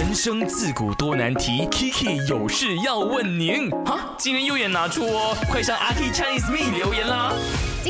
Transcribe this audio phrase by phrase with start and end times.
[0.00, 3.68] 人生自古多难题，Kiki 有事要问您。
[3.84, 7.34] 哈，今天右眼拿出哦，快上阿 K Chinese Me 留言啦。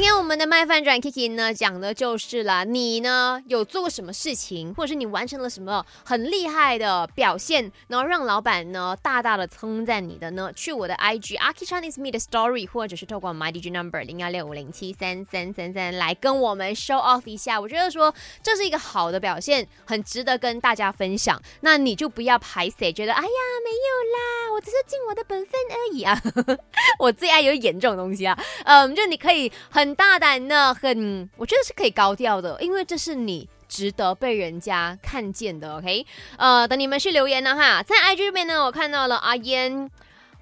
[0.01, 10.51] 今天我们的麦饭转 Kiki 呢，讲的就是啦，你呢有做过什么事情，或者是你完成了什么很厉害的表现，然后让老板呢大大的称赞你的呢？
[10.57, 17.61] 去我的 IG a k i Chinese Me 的 Story，或者是透过 My DJ Number 零幺六五零七三三三三来跟我们 show off 一下。
[17.61, 21.39] 我觉得说这是一个好的表现，很值得跟大家分享。
[21.61, 23.29] 那你就不要排谁，觉得哎呀
[23.63, 26.19] 没有啦，我只是尽我的本分而已啊。
[26.99, 36.07] 我最爱有演这种东西啊，嗯，就你可以很大胆的，很，我觉得是可以高调的，因为这是你值得被人家看见的，OK？
[36.37, 39.91] 呃，等你们去留言呢哈，在 IG 这边呢，我看到了阿烟，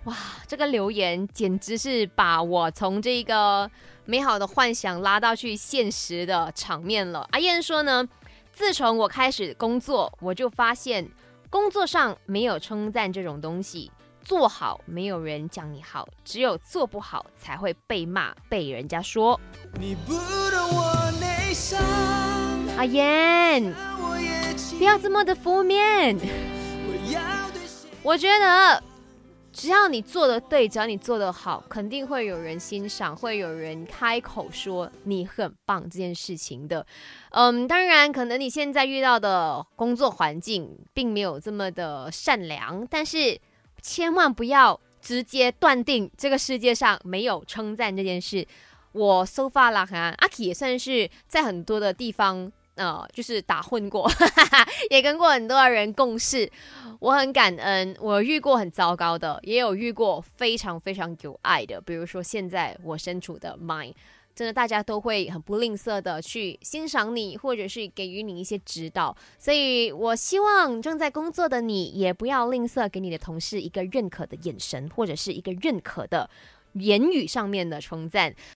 [0.05, 0.17] 哇，
[0.47, 3.71] 这个留言简直是把我从这个
[4.05, 7.29] 美好的幻想拉到去现实的场面了。
[7.33, 8.07] 阿燕说呢，
[8.53, 11.07] 自从我开始工作，我就发现
[11.51, 13.91] 工作上没有称赞这种东西。
[14.29, 19.41] 做好，没有人讲你好，只有做不好才会被骂，被人家说。
[22.77, 23.73] 阿燕，
[24.77, 26.15] 不要这么的负面。
[28.03, 28.83] 我觉得，
[29.51, 36.85] 只要你做的对，只要你做的好，肯定会有人欣赏，会有人开口说你很棒这件事情的。
[37.31, 43.41] 嗯，当然，可能你现在遇到的工作环境并没有这么的善良，但是。
[43.89, 48.47] 千万不要直接断定这个世界上没有称赞这件事。
[48.93, 54.07] 我 so far 啦，哈，阿 K 也算是在很多的地方，呃，就是打混过，
[54.91, 56.51] 也跟过很多人共事。
[57.01, 61.81] 我很感恩，我遇过很糟糕的，也有遇过非常非常有爱的。
[61.81, 63.95] 比如说现在我身处的 Mind。
[64.39, 69.17] 真的，大家都会很不吝啬的去欣赏你，或者是给予你一些指导。
[69.37, 76.31] 所以我希望正在工作的你，也不要吝啬给你的同事一个认可的眼神，或者是一个认可的
[76.75, 78.33] 言语上面的称赞。